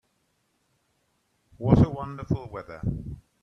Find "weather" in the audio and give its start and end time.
2.51-2.81